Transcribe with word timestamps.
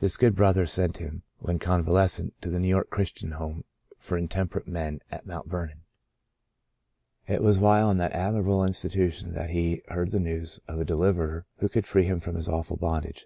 This 0.00 0.18
good 0.18 0.34
brother 0.36 0.66
sent 0.66 0.98
him, 0.98 1.22
when 1.38 1.58
convales 1.58 2.10
cent, 2.12 2.34
to 2.42 2.50
the 2.50 2.58
New 2.60 2.68
York 2.68 2.90
Christian 2.90 3.30
Home 3.32 3.64
for 3.96 3.96
i68 3.96 3.96
The 3.96 3.96
Lifted 3.96 4.08
Bondage 4.08 4.22
Intemperate 4.22 4.68
Men 4.68 5.00
at 5.10 5.26
Mount 5.26 5.48
Vernon. 5.48 5.80
It 7.26 7.42
was 7.42 7.58
while 7.58 7.90
in 7.90 7.96
that 7.96 8.12
admirable 8.12 8.66
institution 8.66 9.32
that 9.32 9.48
he 9.48 9.82
heard 9.88 10.10
the 10.10 10.20
news 10.20 10.60
of 10.68 10.78
a 10.78 10.84
Deliverer 10.84 11.46
who 11.56 11.70
could 11.70 11.86
free 11.86 12.04
him 12.04 12.20
from 12.20 12.34
his 12.34 12.50
awful 12.50 12.76
bondage. 12.76 13.24